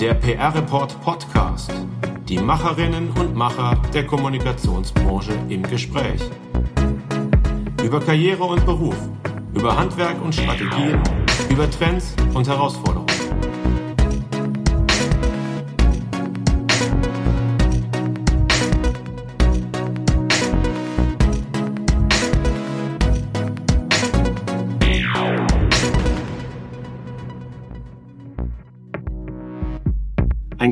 [0.00, 1.72] Der PR Report Podcast.
[2.28, 6.20] Die Macherinnen und Macher der Kommunikationsbranche im Gespräch.
[7.82, 8.94] Über Karriere und Beruf,
[9.56, 11.02] über Handwerk und Strategien,
[11.50, 13.07] über Trends und Herausforderungen.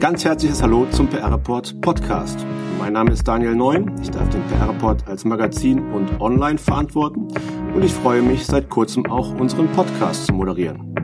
[0.07, 2.39] Ganz herzliches Hallo zum PR Report Podcast.
[2.79, 4.01] Mein Name ist Daniel Neun.
[4.01, 7.27] Ich darf den PR Report als Magazin und online verantworten
[7.75, 10.95] und ich freue mich seit kurzem auch unseren Podcast zu moderieren.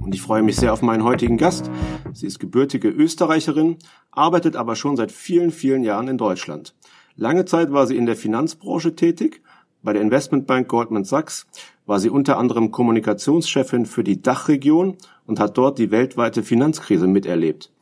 [0.00, 1.68] Und ich freue mich sehr auf meinen heutigen Gast.
[2.12, 3.78] Sie ist gebürtige Österreicherin,
[4.12, 6.76] arbeitet aber schon seit vielen, vielen Jahren in Deutschland.
[7.16, 9.42] Lange Zeit war sie in der Finanzbranche tätig.
[9.82, 11.48] Bei der Investmentbank Goldman Sachs
[11.86, 17.72] war sie unter anderem Kommunikationschefin für die Dachregion und hat dort die weltweite Finanzkrise miterlebt.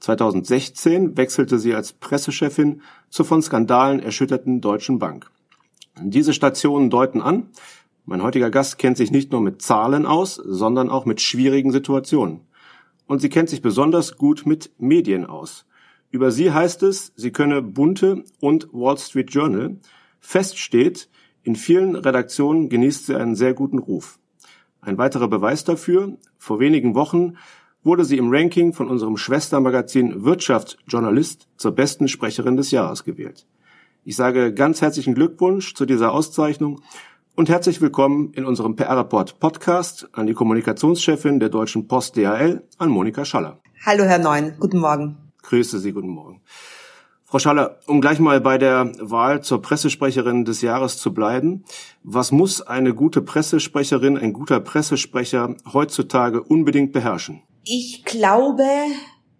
[0.00, 5.30] 2016 wechselte sie als Pressechefin zur von Skandalen erschütterten Deutschen Bank.
[6.00, 7.48] Diese Stationen deuten an,
[8.04, 12.40] mein heutiger Gast kennt sich nicht nur mit Zahlen aus, sondern auch mit schwierigen Situationen.
[13.06, 15.66] Und sie kennt sich besonders gut mit Medien aus.
[16.10, 19.76] Über sie heißt es, sie könne Bunte und Wall Street Journal.
[20.20, 21.10] Fest steht,
[21.42, 24.18] in vielen Redaktionen genießt sie einen sehr guten Ruf.
[24.80, 27.34] Ein weiterer Beweis dafür, vor wenigen Wochen
[27.88, 33.46] wurde sie im Ranking von unserem Schwestermagazin Wirtschaftsjournalist zur besten Sprecherin des Jahres gewählt.
[34.04, 36.82] Ich sage ganz herzlichen Glückwunsch zu dieser Auszeichnung
[37.34, 42.90] und herzlich willkommen in unserem PR-Report Podcast an die Kommunikationschefin der Deutschen Post DHL, an
[42.90, 43.58] Monika Schaller.
[43.86, 45.16] Hallo Herr Neun, guten Morgen.
[45.40, 46.42] Grüße Sie, guten Morgen.
[47.24, 51.64] Frau Schaller, um gleich mal bei der Wahl zur Pressesprecherin des Jahres zu bleiben,
[52.02, 57.44] was muss eine gute Pressesprecherin, ein guter Pressesprecher heutzutage unbedingt beherrschen?
[57.70, 58.64] Ich glaube,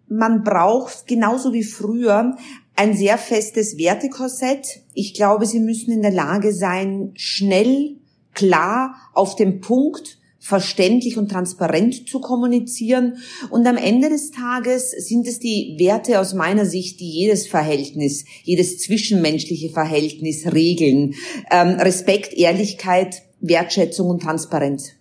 [0.07, 2.37] man braucht genauso wie früher
[2.75, 4.81] ein sehr festes Wertekorsett.
[4.93, 7.95] Ich glaube, sie müssen in der Lage sein, schnell,
[8.35, 13.17] klar, auf dem Punkt, verständlich und transparent zu kommunizieren.
[13.49, 18.25] Und am Ende des Tages sind es die Werte aus meiner Sicht, die jedes Verhältnis,
[18.43, 21.15] jedes zwischenmenschliche Verhältnis regeln.
[21.49, 24.98] Ähm, Respekt, Ehrlichkeit, Wertschätzung und Transparenz.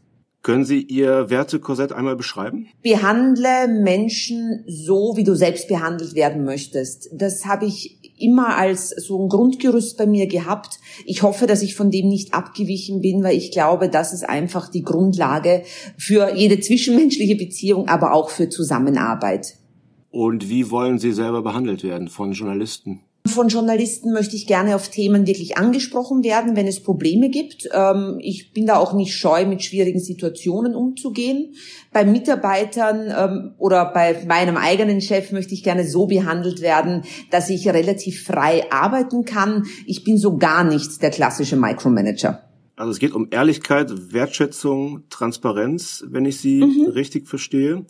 [0.48, 2.68] Können Sie Ihr Wertekorsett einmal beschreiben?
[2.82, 7.10] Behandle Menschen so, wie du selbst behandelt werden möchtest.
[7.12, 10.80] Das habe ich immer als so ein Grundgerüst bei mir gehabt.
[11.04, 14.70] Ich hoffe, dass ich von dem nicht abgewichen bin, weil ich glaube, das ist einfach
[14.70, 15.64] die Grundlage
[15.98, 19.58] für jede zwischenmenschliche Beziehung, aber auch für Zusammenarbeit.
[20.08, 23.02] Und wie wollen Sie selber behandelt werden von Journalisten?
[23.28, 27.68] Von Journalisten möchte ich gerne auf Themen wirklich angesprochen werden, wenn es Probleme gibt.
[27.72, 31.54] Ähm, ich bin da auch nicht scheu, mit schwierigen Situationen umzugehen.
[31.92, 37.50] Bei Mitarbeitern ähm, oder bei meinem eigenen Chef möchte ich gerne so behandelt werden, dass
[37.50, 39.64] ich relativ frei arbeiten kann.
[39.86, 42.42] Ich bin so gar nicht der klassische Micromanager.
[42.76, 46.90] Also es geht um Ehrlichkeit, Wertschätzung, Transparenz, wenn ich Sie mhm.
[46.92, 47.84] richtig verstehe.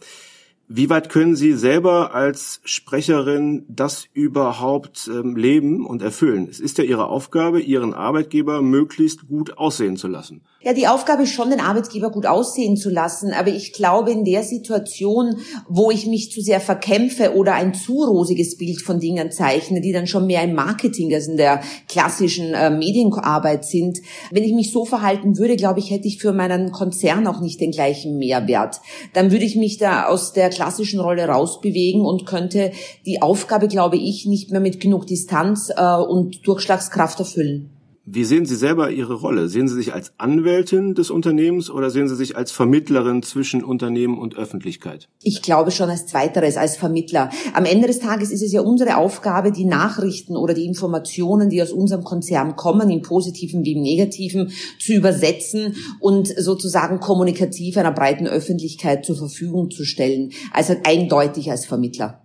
[0.70, 6.46] Wie weit können Sie selber als Sprecherin das überhaupt ähm, leben und erfüllen?
[6.50, 10.42] Es ist ja Ihre Aufgabe, Ihren Arbeitgeber möglichst gut aussehen zu lassen.
[10.60, 13.32] Ja, die Aufgabe ist schon, den Arbeitgeber gut aussehen zu lassen.
[13.32, 15.36] Aber ich glaube, in der Situation,
[15.68, 19.92] wo ich mich zu sehr verkämpfe oder ein zu rosiges Bild von Dingen zeichne, die
[19.92, 24.00] dann schon mehr im Marketing als in der klassischen äh, Medienarbeit sind,
[24.32, 27.60] wenn ich mich so verhalten würde, glaube ich, hätte ich für meinen Konzern auch nicht
[27.60, 28.80] den gleichen Mehrwert.
[29.14, 32.72] Dann würde ich mich da aus der klassischen Rolle rausbewegen und könnte
[33.06, 37.77] die Aufgabe, glaube ich, nicht mehr mit genug Distanz äh, und Durchschlagskraft erfüllen.
[38.10, 39.50] Wie sehen Sie selber Ihre Rolle?
[39.50, 44.16] Sehen Sie sich als Anwältin des Unternehmens oder sehen Sie sich als Vermittlerin zwischen Unternehmen
[44.16, 45.10] und Öffentlichkeit?
[45.22, 47.28] Ich glaube schon als Zweiteres, als Vermittler.
[47.52, 51.60] Am Ende des Tages ist es ja unsere Aufgabe, die Nachrichten oder die Informationen, die
[51.60, 57.92] aus unserem Konzern kommen, im Positiven wie im Negativen, zu übersetzen und sozusagen kommunikativ einer
[57.92, 60.30] breiten Öffentlichkeit zur Verfügung zu stellen.
[60.50, 62.22] Also eindeutig als Vermittler.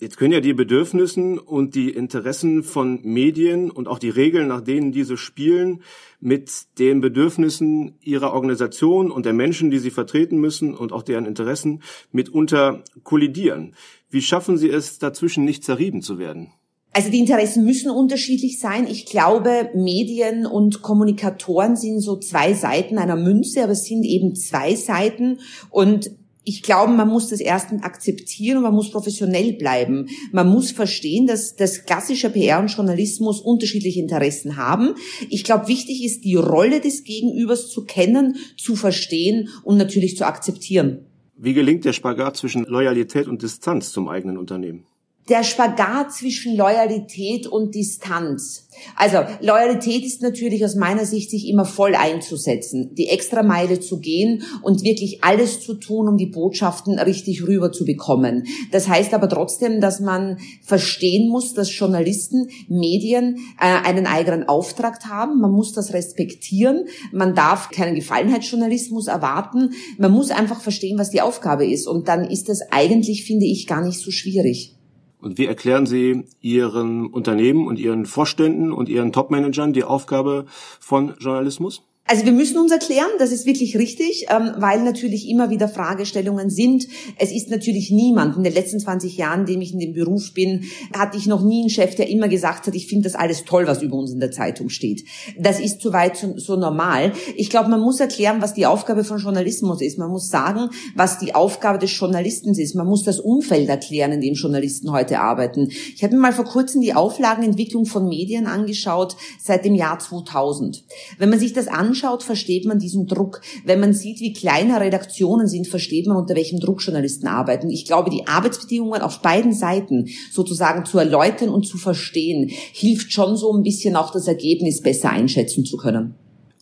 [0.00, 4.62] Jetzt können ja die Bedürfnissen und die Interessen von Medien und auch die Regeln, nach
[4.62, 5.82] denen diese spielen,
[6.20, 11.26] mit den Bedürfnissen ihrer Organisation und der Menschen, die sie vertreten müssen und auch deren
[11.26, 11.82] Interessen
[12.12, 13.74] mitunter kollidieren.
[14.08, 16.50] Wie schaffen Sie es, dazwischen nicht zerrieben zu werden?
[16.94, 18.86] Also die Interessen müssen unterschiedlich sein.
[18.86, 24.34] Ich glaube, Medien und Kommunikatoren sind so zwei Seiten einer Münze, aber es sind eben
[24.34, 25.40] zwei Seiten.
[25.68, 26.10] Und
[26.50, 30.08] ich glaube, man muss das erstens akzeptieren und man muss professionell bleiben.
[30.32, 34.96] Man muss verstehen, dass das klassische PR und Journalismus unterschiedliche Interessen haben.
[35.28, 40.26] Ich glaube, wichtig ist, die Rolle des Gegenübers zu kennen, zu verstehen und natürlich zu
[40.26, 41.06] akzeptieren.
[41.36, 44.86] Wie gelingt der Spagat zwischen Loyalität und Distanz zum eigenen Unternehmen?
[45.30, 48.66] Der Spagat zwischen Loyalität und Distanz.
[48.96, 54.00] Also Loyalität ist natürlich aus meiner Sicht, sich immer voll einzusetzen, die extra Meile zu
[54.00, 58.44] gehen und wirklich alles zu tun, um die Botschaften richtig rüber zu bekommen.
[58.72, 65.04] Das heißt aber trotzdem, dass man verstehen muss, dass Journalisten, Medien äh, einen eigenen Auftrag
[65.04, 65.40] haben.
[65.40, 66.86] Man muss das respektieren.
[67.12, 69.70] Man darf keinen Gefallenheitsjournalismus erwarten.
[69.98, 71.86] Man muss einfach verstehen, was die Aufgabe ist.
[71.86, 74.79] Und dann ist das eigentlich, finde ich, gar nicht so schwierig.
[75.20, 80.46] Und wie erklären Sie Ihren Unternehmen und Ihren Vorständen und Ihren Topmanagern die Aufgabe
[80.80, 81.82] von Journalismus?
[82.10, 86.50] Also wir müssen uns erklären, das ist wirklich richtig, ähm, weil natürlich immer wieder Fragestellungen
[86.50, 86.88] sind.
[87.16, 90.34] Es ist natürlich niemand, in den letzten 20 Jahren, in dem ich in dem Beruf
[90.34, 93.44] bin, hatte ich noch nie einen Chef, der immer gesagt hat, ich finde das alles
[93.44, 95.04] toll, was über uns in der Zeitung steht.
[95.38, 97.12] Das ist soweit so, so normal.
[97.36, 99.96] Ich glaube, man muss erklären, was die Aufgabe von Journalismus ist.
[99.96, 102.74] Man muss sagen, was die Aufgabe des Journalisten ist.
[102.74, 105.68] Man muss das Umfeld erklären, in dem Journalisten heute arbeiten.
[105.94, 110.82] Ich habe mir mal vor kurzem die Auflagenentwicklung von Medien angeschaut seit dem Jahr 2000.
[111.16, 113.40] Wenn man sich das anschaut, anschaut, versteht man diesen Druck.
[113.64, 117.70] Wenn man sieht, wie kleine Redaktionen sind, versteht man, unter welchem Druck Journalisten arbeiten.
[117.70, 123.36] Ich glaube, die Arbeitsbedingungen auf beiden Seiten sozusagen zu erläutern und zu verstehen, hilft schon
[123.36, 126.14] so ein bisschen auch das Ergebnis besser einschätzen zu können.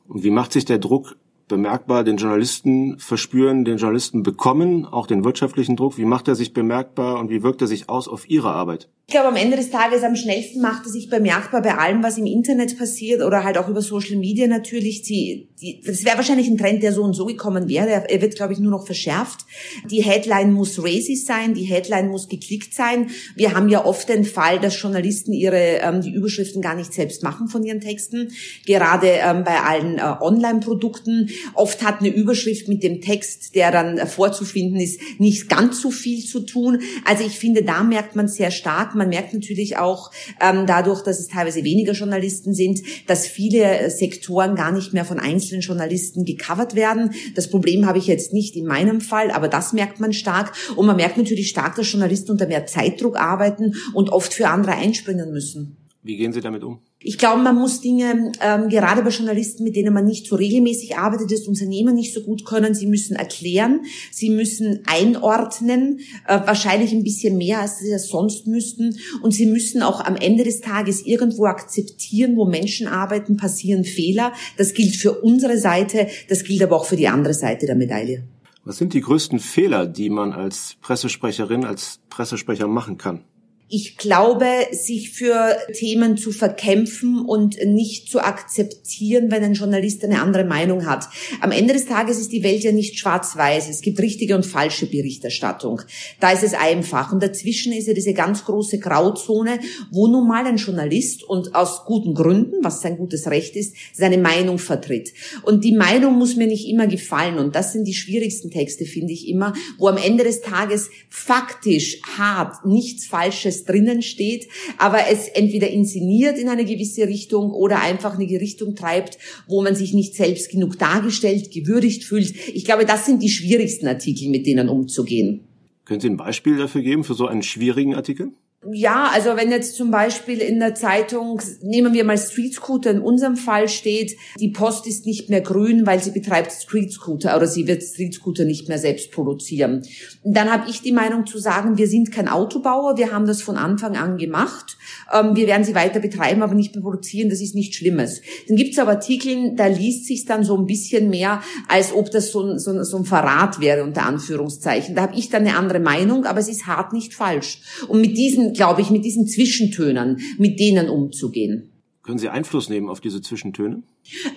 [0.08, 1.16] Und wie macht sich der Druck
[1.48, 5.98] bemerkbar den Journalisten verspüren, den Journalisten bekommen, auch den wirtschaftlichen Druck?
[5.98, 8.88] Wie macht er sich bemerkbar und wie wirkt er sich aus auf Ihre Arbeit?
[9.10, 12.18] Ich glaube, am Ende des Tages am schnellsten macht er sich bemerkbar bei allem, was
[12.18, 15.00] im Internet passiert oder halt auch über Social Media natürlich.
[15.00, 17.88] Die, die, das wäre wahrscheinlich ein Trend, der so und so gekommen wäre.
[18.06, 19.46] Er wird, glaube ich, nur noch verschärft.
[19.90, 23.08] Die Headline muss racist sein, die Headline muss geklickt sein.
[23.34, 27.22] Wir haben ja oft den Fall, dass Journalisten ihre ähm, die Überschriften gar nicht selbst
[27.22, 28.32] machen von ihren Texten.
[28.66, 34.06] Gerade ähm, bei allen äh, Online-Produkten Oft hat eine Überschrift mit dem Text, der dann
[34.06, 36.80] vorzufinden ist, nicht ganz so viel zu tun.
[37.04, 38.94] Also ich finde, da merkt man sehr stark.
[38.94, 44.54] Man merkt natürlich auch ähm, dadurch, dass es teilweise weniger Journalisten sind, dass viele Sektoren
[44.54, 47.12] gar nicht mehr von einzelnen Journalisten gecovert werden.
[47.34, 50.52] Das Problem habe ich jetzt nicht in meinem Fall, aber das merkt man stark.
[50.76, 54.72] Und man merkt natürlich stark, dass Journalisten unter mehr Zeitdruck arbeiten und oft für andere
[54.72, 55.76] einspringen müssen.
[56.02, 56.78] Wie gehen Sie damit um?
[57.00, 60.96] Ich glaube, man muss Dinge, ähm, gerade bei Journalisten, mit denen man nicht so regelmäßig
[60.96, 66.92] arbeitet, das Unternehmen nicht so gut können, sie müssen erklären, sie müssen einordnen, äh, wahrscheinlich
[66.92, 68.96] ein bisschen mehr, als sie das sonst müssten.
[69.22, 74.32] Und sie müssen auch am Ende des Tages irgendwo akzeptieren, wo Menschen arbeiten, passieren Fehler.
[74.56, 78.24] Das gilt für unsere Seite, das gilt aber auch für die andere Seite der Medaille.
[78.64, 83.24] Was sind die größten Fehler, die man als Pressesprecherin, als Pressesprecher machen kann?
[83.70, 90.22] Ich glaube, sich für Themen zu verkämpfen und nicht zu akzeptieren, wenn ein Journalist eine
[90.22, 91.06] andere Meinung hat.
[91.42, 93.68] Am Ende des Tages ist die Welt ja nicht schwarz-weiß.
[93.68, 95.82] Es gibt richtige und falsche Berichterstattung.
[96.18, 97.12] Da ist es einfach.
[97.12, 99.60] Und dazwischen ist ja diese ganz große Grauzone,
[99.90, 104.16] wo nun mal ein Journalist und aus guten Gründen, was sein gutes Recht ist, seine
[104.16, 105.12] Meinung vertritt.
[105.42, 107.38] Und die Meinung muss mir nicht immer gefallen.
[107.38, 112.00] Und das sind die schwierigsten Texte, finde ich immer, wo am Ende des Tages faktisch
[112.16, 117.82] hart nichts Falsches es drinnen steht, aber es entweder inszeniert in eine gewisse Richtung oder
[117.82, 122.34] einfach eine Richtung treibt, wo man sich nicht selbst genug dargestellt, gewürdigt fühlt.
[122.48, 125.40] Ich glaube, das sind die schwierigsten Artikel, mit denen umzugehen.
[125.84, 128.32] Können Sie ein Beispiel dafür geben, für so einen schwierigen Artikel?
[128.72, 133.00] Ja, also wenn jetzt zum Beispiel in der Zeitung, nehmen wir mal Street Scooter, in
[133.00, 137.46] unserem Fall steht, die Post ist nicht mehr grün, weil sie betreibt Street Scooter oder
[137.46, 139.82] sie wird Street Scooter nicht mehr selbst produzieren.
[140.24, 143.56] Dann habe ich die Meinung zu sagen, wir sind kein Autobauer, wir haben das von
[143.56, 144.76] Anfang an gemacht,
[145.14, 148.22] ähm, wir werden sie weiter betreiben, aber nicht mehr produzieren, das ist nichts Schlimmes.
[148.48, 152.10] Dann gibt es aber Artikel, da liest sich dann so ein bisschen mehr, als ob
[152.10, 154.96] das so ein, so ein, so ein Verrat wäre, unter Anführungszeichen.
[154.96, 157.60] Da habe ich dann eine andere Meinung, aber es ist hart nicht falsch.
[157.86, 161.77] Und mit diesen glaube ich, mit diesen Zwischentönen, mit denen umzugehen.
[162.08, 163.82] Können Sie Einfluss nehmen auf diese Zwischentöne?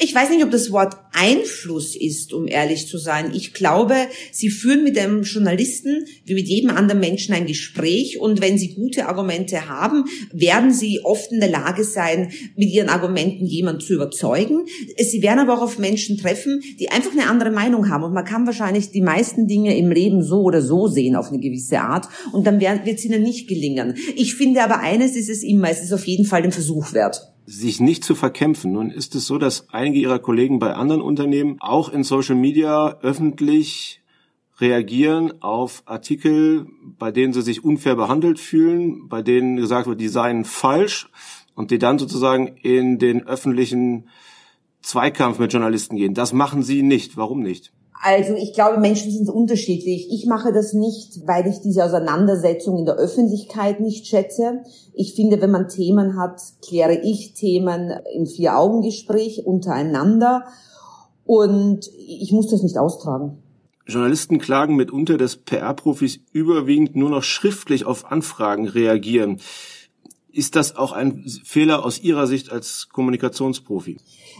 [0.02, 3.32] Ich weiß nicht, ob das Wort Einfluss ist, um ehrlich zu sein.
[3.34, 3.96] Ich glaube,
[4.34, 8.74] Sie führen mit einem Journalisten wie mit jedem anderen Menschen ein Gespräch und wenn Sie
[8.74, 13.94] gute Argumente haben, werden Sie oft in der Lage sein, mit Ihren Argumenten jemanden zu
[13.94, 14.66] überzeugen.
[15.00, 18.26] Sie werden aber auch auf Menschen treffen, die einfach eine andere Meinung haben und man
[18.26, 22.10] kann wahrscheinlich die meisten Dinge im Leben so oder so sehen auf eine gewisse Art
[22.34, 23.96] und dann wird es Ihnen nicht gelingen.
[24.18, 27.32] Ich finde aber eines ist es immer, es ist auf jeden Fall den Versuch wert
[27.52, 28.72] sich nicht zu verkämpfen.
[28.72, 32.98] Nun ist es so, dass einige ihrer Kollegen bei anderen Unternehmen auch in Social Media
[33.02, 34.02] öffentlich
[34.60, 36.68] reagieren auf Artikel,
[36.98, 41.10] bei denen sie sich unfair behandelt fühlen, bei denen gesagt wird, die seien falsch
[41.56, 44.08] und die dann sozusagen in den öffentlichen
[44.82, 46.14] Zweikampf mit Journalisten gehen.
[46.14, 47.18] Das machen sie nicht.
[47.18, 47.74] Warum nicht?
[48.04, 50.08] Also ich glaube, Menschen sind unterschiedlich.
[50.12, 54.64] Ich mache das nicht, weil ich diese Auseinandersetzung in der Öffentlichkeit nicht schätze.
[54.94, 60.46] Ich finde, wenn man Themen hat, kläre ich Themen im Vier-Augen-Gespräch untereinander
[61.26, 63.38] und ich muss das nicht austragen.
[63.86, 69.40] Journalisten klagen mitunter, dass PR-Profis überwiegend nur noch schriftlich auf Anfragen reagieren.
[70.34, 73.98] Ist das auch ein Fehler aus Ihrer Sicht als Kommunikationsprofi?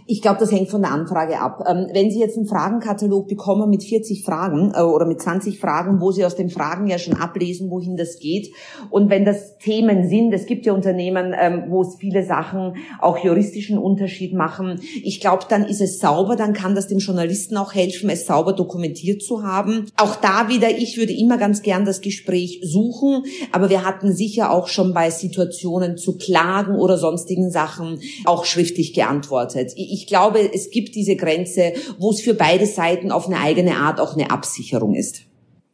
[0.08, 1.66] Ich glaube, das hängt von der Anfrage ab.
[1.68, 6.00] Ähm, wenn Sie jetzt einen Fragenkatalog bekommen mit 40 Fragen äh, oder mit 20 Fragen,
[6.00, 8.54] wo Sie aus den Fragen ja schon ablesen, wohin das geht,
[8.90, 13.18] und wenn das Themen sind, es gibt ja Unternehmen, ähm, wo es viele Sachen auch
[13.18, 17.74] juristischen Unterschied machen, ich glaube, dann ist es sauber, dann kann das dem Journalisten auch
[17.74, 19.88] helfen, es sauber dokumentiert zu haben.
[19.98, 24.52] Auch da wieder, ich würde immer ganz gern das Gespräch suchen, aber wir hatten sicher
[24.52, 30.70] auch schon bei Situationen zu Klagen oder sonstigen Sachen auch schriftlich geantwortet ich glaube, es
[30.70, 34.96] gibt diese Grenze, wo es für beide Seiten auf eine eigene Art auch eine Absicherung
[34.96, 35.24] ist.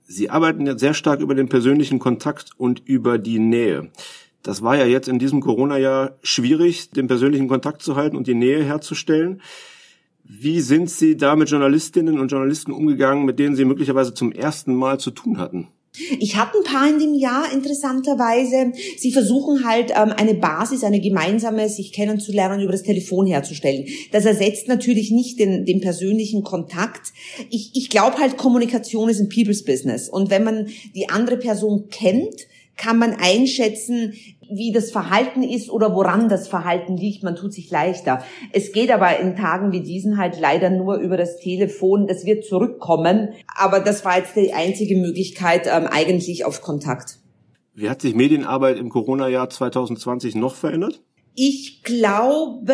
[0.07, 3.91] Sie arbeiten ja sehr stark über den persönlichen Kontakt und über die Nähe.
[4.41, 8.33] Das war ja jetzt in diesem Corona-Jahr schwierig, den persönlichen Kontakt zu halten und die
[8.33, 9.41] Nähe herzustellen.
[10.23, 14.73] Wie sind Sie da mit Journalistinnen und Journalisten umgegangen, mit denen Sie möglicherweise zum ersten
[14.75, 15.67] Mal zu tun hatten?
[16.19, 18.71] Ich hatte ein paar in dem Jahr interessanterweise.
[18.97, 23.85] Sie versuchen halt ähm, eine Basis, eine gemeinsame, sich kennenzulernen, über das Telefon herzustellen.
[24.11, 27.13] Das ersetzt natürlich nicht den, den persönlichen Kontakt.
[27.49, 30.09] Ich, ich glaube halt, Kommunikation ist ein People's Business.
[30.09, 34.13] Und wenn man die andere Person kennt, kann man einschätzen,
[34.49, 37.23] wie das Verhalten ist oder woran das Verhalten liegt.
[37.23, 38.23] Man tut sich leichter.
[38.53, 42.07] Es geht aber in Tagen wie diesen halt leider nur über das Telefon.
[42.07, 43.29] Das wird zurückkommen.
[43.55, 47.19] Aber das war jetzt die einzige Möglichkeit ähm, eigentlich auf Kontakt.
[47.73, 51.01] Wie hat sich Medienarbeit im Corona-Jahr 2020 noch verändert?
[51.39, 52.73] Ich glaube,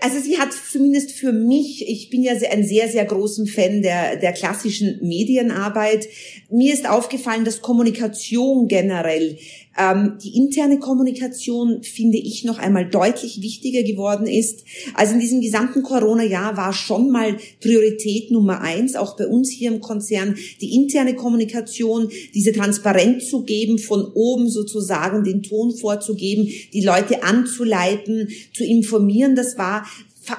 [0.00, 4.16] also sie hat zumindest für mich, ich bin ja ein sehr, sehr großen Fan der,
[4.16, 6.08] der klassischen Medienarbeit.
[6.50, 9.38] Mir ist aufgefallen, dass Kommunikation generell
[9.78, 14.64] ähm, die interne Kommunikation, finde ich, noch einmal deutlich wichtiger geworden ist.
[14.94, 19.70] Also in diesem gesamten Corona-Jahr war schon mal Priorität Nummer eins, auch bei uns hier
[19.70, 26.48] im Konzern, die interne Kommunikation, diese Transparenz zu geben, von oben sozusagen den Ton vorzugeben,
[26.72, 29.36] die Leute anzuleiten, zu informieren.
[29.36, 29.86] Das war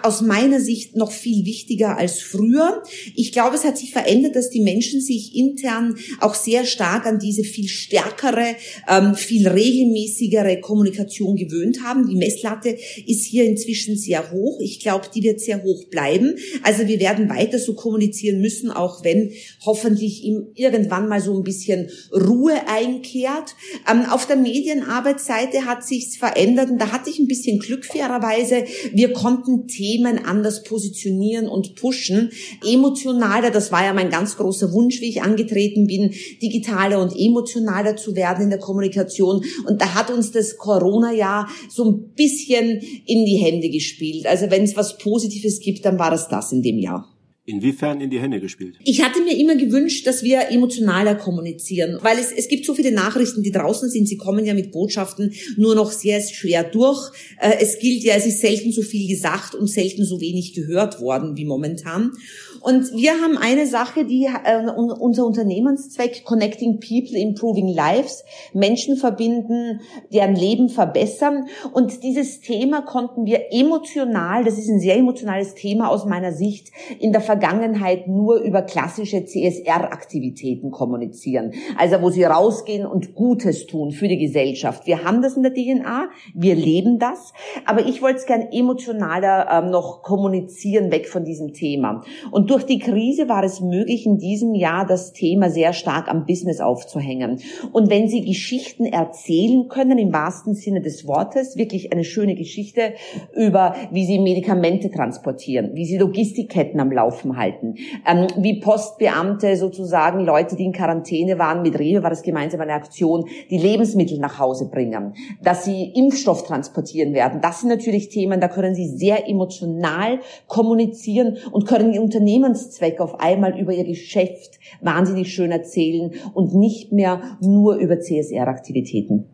[0.03, 2.83] aus meiner Sicht noch viel wichtiger als früher.
[3.15, 7.19] Ich glaube, es hat sich verändert, dass die Menschen sich intern auch sehr stark an
[7.19, 8.55] diese viel stärkere,
[8.87, 12.07] ähm, viel regelmäßigere Kommunikation gewöhnt haben.
[12.07, 14.59] Die Messlatte ist hier inzwischen sehr hoch.
[14.61, 16.35] Ich glaube, die wird sehr hoch bleiben.
[16.63, 19.31] Also wir werden weiter so kommunizieren müssen, auch wenn
[19.65, 20.23] hoffentlich
[20.55, 23.55] irgendwann mal so ein bisschen Ruhe einkehrt.
[23.89, 28.63] Ähm, auf der Medienarbeitsseite hat sich's verändert und da hatte ich ein bisschen Glück fairerweise.
[28.93, 32.29] Wir konnten Themen anders positionieren und pushen.
[32.63, 37.95] Emotionaler, das war ja mein ganz großer Wunsch, wie ich angetreten bin, digitaler und emotionaler
[37.95, 39.43] zu werden in der Kommunikation.
[39.67, 44.27] Und da hat uns das Corona-Jahr so ein bisschen in die Hände gespielt.
[44.27, 47.07] Also wenn es was Positives gibt, dann war das das in dem Jahr.
[47.43, 48.75] Inwiefern in die Hände gespielt?
[48.83, 52.91] Ich hatte mir immer gewünscht, dass wir emotionaler kommunizieren, weil es, es gibt so viele
[52.91, 54.07] Nachrichten, die draußen sind.
[54.07, 57.11] Sie kommen ja mit Botschaften nur noch sehr schwer durch.
[57.39, 61.01] Äh, es gilt ja, es ist selten so viel gesagt und selten so wenig gehört
[61.01, 62.11] worden wie momentan.
[62.61, 69.81] Und wir haben eine Sache, die äh, unser Unternehmenszweck Connecting People, Improving Lives, Menschen verbinden,
[70.13, 71.47] deren Leben verbessern.
[71.73, 76.71] Und dieses Thema konnten wir emotional, das ist ein sehr emotionales Thema aus meiner Sicht,
[76.99, 81.53] in der Vergangenheit nur über klassische CSR-Aktivitäten kommunizieren.
[81.77, 84.85] Also wo sie rausgehen und Gutes tun für die Gesellschaft.
[84.85, 87.33] Wir haben das in der DNA, wir leben das,
[87.65, 92.03] aber ich wollte es gern emotionaler ähm, noch kommunizieren, weg von diesem Thema.
[92.29, 96.25] Und durch die Krise war es möglich, in diesem Jahr das Thema sehr stark am
[96.25, 97.39] Business aufzuhängen.
[97.71, 102.93] Und wenn Sie Geschichten erzählen können, im wahrsten Sinne des Wortes, wirklich eine schöne Geschichte
[103.33, 110.19] über, wie Sie Medikamente transportieren, wie Sie Logistikketten am Laufen halten, ähm, wie Postbeamte sozusagen
[110.19, 114.39] Leute, die in Quarantäne waren, mit Rewe war das gemeinsam eine Aktion, die Lebensmittel nach
[114.39, 117.39] Hause bringen, dass sie Impfstoff transportieren werden.
[117.41, 122.99] Das sind natürlich Themen, da können Sie sehr emotional kommunizieren und können die Unternehmen Unternehmenszweck
[122.99, 129.25] auf einmal über ihr Geschäft wahnsinnig schön erzählen und nicht mehr nur über CSR-Aktivitäten.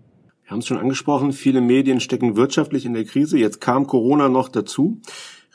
[0.43, 3.37] Wir haben es schon angesprochen, viele Medien stecken wirtschaftlich in der Krise.
[3.37, 5.01] Jetzt kam Corona noch dazu.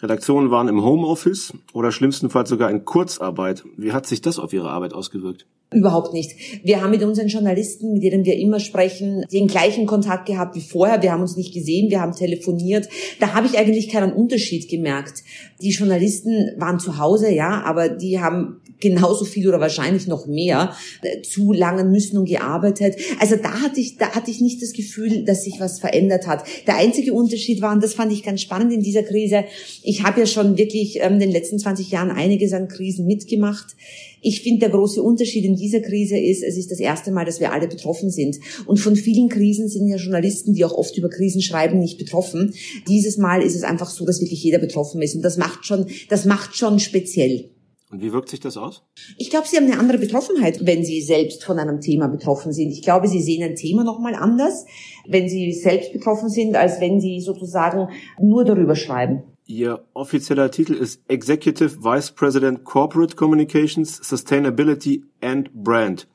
[0.03, 3.63] Redaktionen waren im Homeoffice oder schlimmstenfalls sogar in Kurzarbeit.
[3.77, 5.47] Wie hat sich das auf Ihre Arbeit ausgewirkt?
[5.73, 6.33] Überhaupt nicht.
[6.65, 10.61] Wir haben mit unseren Journalisten, mit denen wir immer sprechen, den gleichen Kontakt gehabt wie
[10.61, 11.03] vorher.
[11.03, 12.89] Wir haben uns nicht gesehen, wir haben telefoniert.
[13.21, 15.23] Da habe ich eigentlich keinen Unterschied gemerkt.
[15.63, 20.77] Die Journalisten waren zu Hause, ja, aber die haben genauso viel oder wahrscheinlich noch mehr
[21.03, 22.97] äh, zu langen müssen und gearbeitet.
[23.19, 26.45] Also da hatte ich, da hatte ich nicht das Gefühl, dass sich was verändert hat.
[26.67, 29.45] Der einzige Unterschied war, und das fand ich ganz spannend in dieser Krise,
[29.83, 33.77] ich habe ja schon wirklich ähm, in den letzten 20 Jahren einiges an Krisen mitgemacht.
[34.21, 37.41] Ich finde, der große Unterschied in dieser Krise ist, es ist das erste Mal, dass
[37.41, 38.39] wir alle betroffen sind.
[38.67, 42.55] Und von vielen Krisen sind ja Journalisten, die auch oft über Krisen schreiben, nicht betroffen.
[42.87, 45.17] Dieses Mal ist es einfach so, dass wirklich jeder betroffen ist.
[45.17, 47.52] Und das macht schon, das macht schon speziell.
[47.93, 48.83] Und wie wirkt sich das aus?
[49.19, 52.71] Ich glaube, Sie haben eine andere Betroffenheit, wenn Sie selbst von einem Thema betroffen sind.
[52.71, 54.65] Ich glaube, Sie sehen ein Thema nochmal anders,
[55.07, 59.25] wenn Sie selbst betroffen sind, als wenn Sie sozusagen nur darüber schreiben.
[59.47, 66.09] Ihr offizieller Titel ist Executive Vice President Corporate Communications, Sustainability and Brand.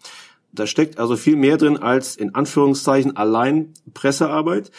[0.53, 4.71] Da steckt also viel mehr drin als in Anführungszeichen allein Pressearbeit.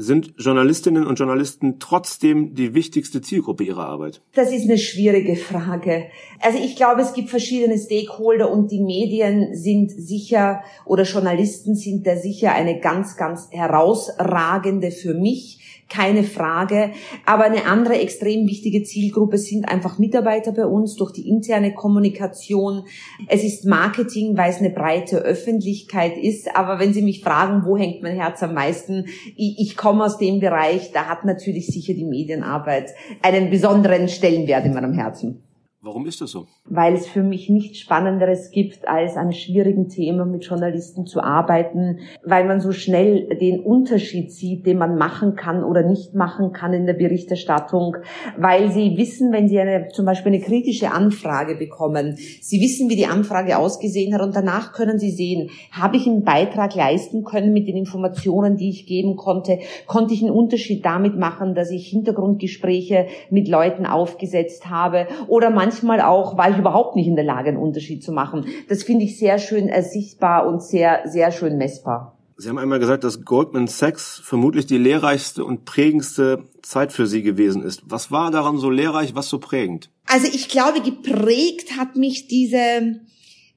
[0.00, 4.22] Sind Journalistinnen und Journalisten trotzdem die wichtigste Zielgruppe ihrer Arbeit?
[4.32, 6.06] Das ist eine schwierige Frage.
[6.40, 12.06] Also ich glaube, es gibt verschiedene Stakeholder und die Medien sind sicher oder Journalisten sind
[12.06, 16.90] da sicher eine ganz, ganz herausragende für mich keine Frage.
[17.24, 22.84] Aber eine andere extrem wichtige Zielgruppe sind einfach Mitarbeiter bei uns durch die interne Kommunikation.
[23.26, 26.54] Es ist Marketing, weil es eine breite Öffentlichkeit ist.
[26.54, 29.06] Aber wenn Sie mich fragen, wo hängt mein Herz am meisten?
[29.36, 32.90] Ich, ich komme aus dem Bereich, da hat natürlich sicher die Medienarbeit
[33.22, 35.47] einen besonderen Stellenwert in meinem Herzen.
[35.88, 36.44] Warum ist das so?
[36.66, 42.00] Weil es für mich nichts Spannenderes gibt, als an schwierigen Themen mit Journalisten zu arbeiten,
[42.22, 46.74] weil man so schnell den Unterschied sieht, den man machen kann oder nicht machen kann
[46.74, 47.96] in der Berichterstattung,
[48.36, 52.96] weil sie wissen, wenn sie eine, zum Beispiel eine kritische Anfrage bekommen, sie wissen, wie
[52.96, 57.54] die Anfrage ausgesehen hat und danach können sie sehen, habe ich einen Beitrag leisten können
[57.54, 61.88] mit den Informationen, die ich geben konnte, konnte ich einen Unterschied damit machen, dass ich
[61.88, 67.24] Hintergrundgespräche mit Leuten aufgesetzt habe oder manchmal manchmal auch war ich überhaupt nicht in der
[67.24, 68.46] Lage, einen Unterschied zu machen.
[68.68, 72.16] Das finde ich sehr schön ersichtbar und sehr, sehr schön messbar.
[72.36, 77.22] Sie haben einmal gesagt, dass Goldman Sachs vermutlich die lehrreichste und prägendste Zeit für Sie
[77.22, 77.82] gewesen ist.
[77.86, 79.90] Was war daran so lehrreich, was so prägend?
[80.06, 83.00] Also ich glaube, geprägt hat mich diese,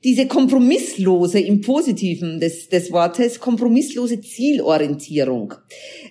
[0.03, 5.53] diese kompromisslose im Positiven des, des Wortes, kompromisslose Zielorientierung.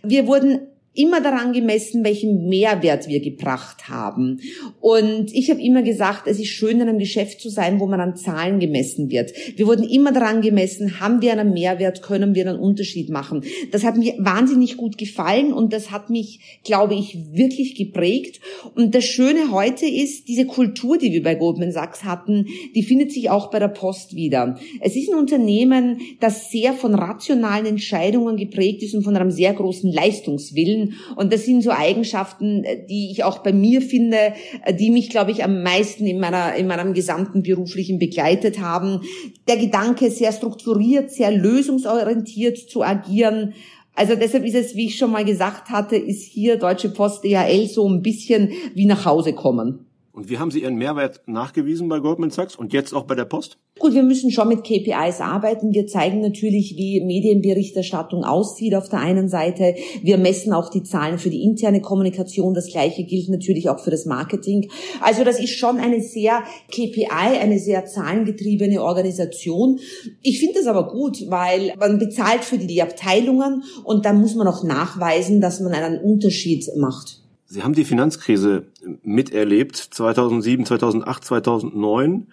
[0.04, 4.40] Wir wurden immer daran gemessen, welchen Mehrwert wir gebracht haben.
[4.80, 8.00] Und ich habe immer gesagt, es ist schön, in einem Geschäft zu sein, wo man
[8.00, 9.32] an Zahlen gemessen wird.
[9.56, 13.44] Wir wurden immer daran gemessen, haben wir einen Mehrwert, können wir einen Unterschied machen.
[13.70, 18.40] Das hat mir wahnsinnig gut gefallen und das hat mich, glaube ich, wirklich geprägt.
[18.74, 23.12] Und das Schöne heute ist, diese Kultur, die wir bei Goldman Sachs hatten, die findet
[23.12, 24.58] sich auch bei der Post wieder.
[24.80, 29.52] Es ist ein Unternehmen, das sehr von rationalen Entscheidungen geprägt ist und von einem sehr
[29.52, 30.94] großen Leistungswillen Willen.
[31.16, 35.10] Und das sind so Eigenschaften, äh, die ich auch bei mir finde, äh, die mich,
[35.10, 39.00] glaube ich, am meisten in meiner, in meinem gesamten beruflichen begleitet haben.
[39.48, 43.54] Der Gedanke, sehr strukturiert, sehr lösungsorientiert zu agieren.
[43.94, 47.68] Also deshalb ist es, wie ich schon mal gesagt hatte, ist hier Deutsche Post DHL
[47.68, 49.89] so ein bisschen wie nach Hause kommen.
[50.20, 53.24] Und wie haben Sie Ihren Mehrwert nachgewiesen bei Goldman Sachs und jetzt auch bei der
[53.24, 53.56] Post?
[53.78, 55.72] Gut, wir müssen schon mit KPIs arbeiten.
[55.72, 59.76] Wir zeigen natürlich, wie Medienberichterstattung aussieht auf der einen Seite.
[60.02, 62.52] Wir messen auch die Zahlen für die interne Kommunikation.
[62.52, 64.68] Das Gleiche gilt natürlich auch für das Marketing.
[65.00, 69.78] Also das ist schon eine sehr KPI, eine sehr zahlengetriebene Organisation.
[70.20, 74.46] Ich finde das aber gut, weil man bezahlt für die Abteilungen und dann muss man
[74.46, 77.20] auch nachweisen, dass man einen Unterschied macht.
[77.52, 78.68] Sie haben die Finanzkrise
[79.02, 82.28] miterlebt, 2007, 2008, 2009.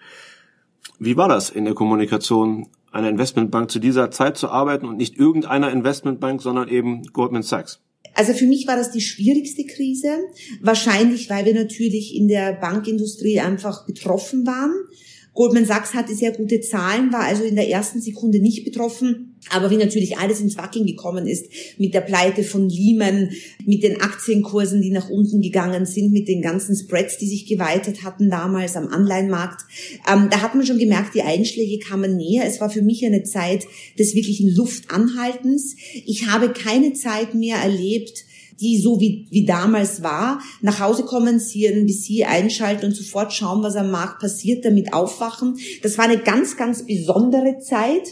[1.00, 5.18] Wie war das in der Kommunikation einer Investmentbank zu dieser Zeit zu arbeiten und nicht
[5.18, 7.80] irgendeiner Investmentbank, sondern eben Goldman Sachs?
[8.14, 10.20] Also für mich war das die schwierigste Krise.
[10.60, 14.72] Wahrscheinlich, weil wir natürlich in der Bankindustrie einfach betroffen waren.
[15.34, 19.27] Goldman Sachs hatte sehr gute Zahlen, war also in der ersten Sekunde nicht betroffen.
[19.50, 21.46] Aber wie natürlich alles ins Wackeln gekommen ist,
[21.78, 23.30] mit der Pleite von Lehman,
[23.64, 28.02] mit den Aktienkursen, die nach unten gegangen sind, mit den ganzen Spreads, die sich geweitet
[28.02, 29.62] hatten damals am Anleihenmarkt,
[30.10, 32.44] ähm, da hat man schon gemerkt, die Einschläge kamen näher.
[32.46, 33.66] Es war für mich eine Zeit
[33.98, 35.76] des wirklichen Luftanhaltens.
[36.04, 38.24] Ich habe keine Zeit mehr erlebt,
[38.60, 43.76] die so wie, wie damals war, nach Hause kommen, CNBC einschalten und sofort schauen, was
[43.76, 45.58] am Markt passiert, damit aufwachen.
[45.82, 48.08] Das war eine ganz, ganz besondere Zeit.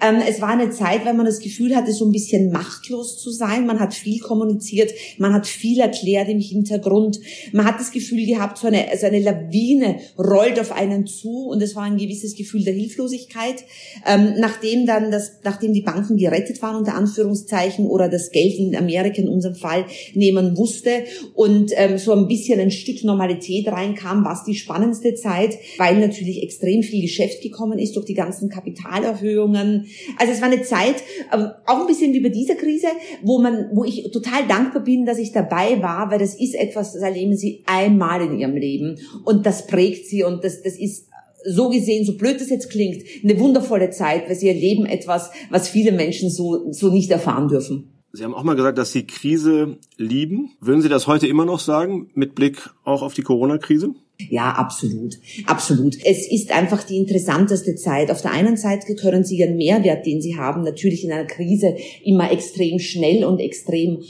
[0.00, 3.30] Ähm, es war eine Zeit, weil man das Gefühl hatte, so ein bisschen machtlos zu
[3.30, 3.66] sein.
[3.66, 7.18] Man hat viel kommuniziert, man hat viel erklärt im Hintergrund.
[7.52, 11.62] Man hat das Gefühl gehabt, so eine, so eine Lawine rollt auf einen zu und
[11.62, 13.64] es war ein gewisses Gefühl der Hilflosigkeit.
[14.06, 18.76] Ähm, nachdem dann das, nachdem die Banken gerettet waren, unter Anführungszeichen, oder das Geld in
[18.76, 21.04] Amerika in unserem Fall nehmen wusste
[21.34, 25.98] und ähm, so ein bisschen ein Stück Normalität reinkam, war es die spannendste Zeit, weil
[25.98, 29.85] natürlich extrem viel Geschäft gekommen ist durch die ganzen Kapitalerhöhungen.
[30.18, 30.96] Also es war eine Zeit,
[31.32, 32.88] ähm, auch ein bisschen wie bei dieser Krise,
[33.22, 36.92] wo man, wo ich total dankbar bin, dass ich dabei war, weil das ist etwas,
[36.92, 41.08] das erleben sie einmal in ihrem Leben und das prägt sie und das, das ist
[41.48, 45.68] so gesehen, so blöd das jetzt klingt, eine wundervolle Zeit, weil sie erleben etwas, was
[45.68, 47.92] viele Menschen so, so nicht erfahren dürfen.
[48.12, 50.52] Sie haben auch mal gesagt, dass Sie Krise lieben.
[50.60, 53.94] Würden Sie das heute immer noch sagen, mit Blick auch auf die Corona-Krise?
[54.18, 55.18] Ja, absolut.
[55.46, 55.96] Absolut.
[56.04, 58.10] Es ist einfach die interessanteste Zeit.
[58.10, 61.76] Auf der einen Seite können Sie Ihren Mehrwert, den Sie haben, natürlich in einer Krise
[62.02, 64.02] immer extrem schnell und extrem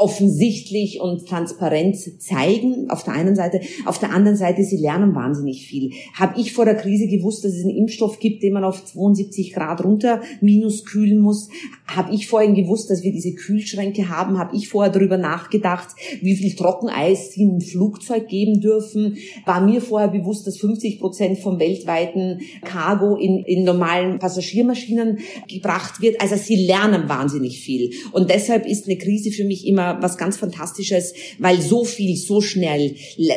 [0.00, 3.60] offensichtlich und transparent zeigen, auf der einen Seite.
[3.84, 5.92] Auf der anderen Seite, sie lernen wahnsinnig viel.
[6.14, 9.52] Habe ich vor der Krise gewusst, dass es einen Impfstoff gibt, den man auf 72
[9.52, 11.50] Grad runter minus kühlen muss?
[11.86, 14.38] Habe ich vorhin gewusst, dass wir diese Kühlschränke haben?
[14.38, 15.88] Habe ich vorher darüber nachgedacht,
[16.22, 19.18] wie viel Trockeneis sie im Flugzeug geben dürfen?
[19.44, 26.00] War mir vorher bewusst, dass 50 Prozent vom weltweiten Cargo in, in normalen Passagiermaschinen gebracht
[26.00, 26.22] wird?
[26.22, 27.90] Also sie lernen wahnsinnig viel.
[28.12, 32.40] Und deshalb ist eine Krise für mich immer was ganz Fantastisches, weil so viel, so
[32.40, 32.94] schnell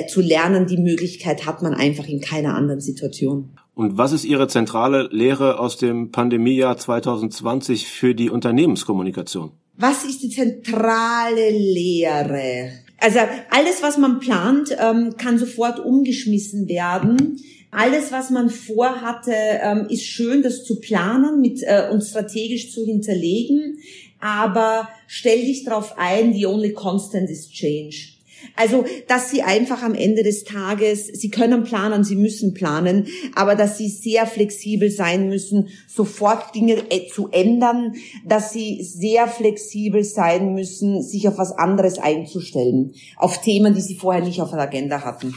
[0.08, 3.50] zu lernen, die Möglichkeit hat man einfach in keiner anderen Situation.
[3.76, 9.52] Und was ist Ihre zentrale Lehre aus dem Pandemiejahr 2020 für die Unternehmenskommunikation?
[9.78, 12.72] Was ist die zentrale Lehre?
[13.00, 17.38] Also alles, was man plant, ähm, kann sofort umgeschmissen werden.
[17.72, 22.86] Alles, was man vorhatte, ähm, ist schön, das zu planen mit, äh, und strategisch zu
[22.86, 23.80] hinterlegen
[24.24, 28.14] aber stell dich darauf ein, the only constant is change.
[28.56, 33.56] Also, dass sie einfach am Ende des Tages, sie können planen, sie müssen planen, aber
[33.56, 40.04] dass sie sehr flexibel sein müssen, sofort Dinge äh, zu ändern, dass sie sehr flexibel
[40.04, 44.60] sein müssen, sich auf was anderes einzustellen, auf Themen, die sie vorher nicht auf der
[44.60, 45.34] Agenda hatten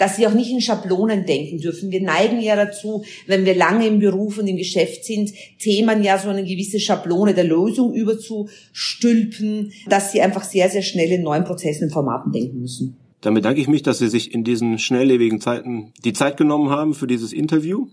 [0.00, 1.90] dass sie auch nicht in Schablonen denken dürfen.
[1.90, 6.18] Wir neigen ja dazu, wenn wir lange im Beruf und im Geschäft sind, Themen ja
[6.18, 11.44] so eine gewisse Schablone der Lösung überzustülpen, dass sie einfach sehr, sehr schnell in neuen
[11.44, 12.96] Prozessen und Formaten denken müssen.
[13.20, 16.94] Dann bedanke ich mich, dass Sie sich in diesen schnelllebigen Zeiten die Zeit genommen haben
[16.94, 17.88] für dieses Interview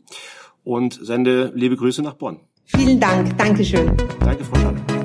[0.64, 2.40] und sende liebe Grüße nach Bonn.
[2.64, 3.38] Vielen Dank.
[3.38, 3.92] Dankeschön.
[4.22, 4.97] Danke, Frau Schalle.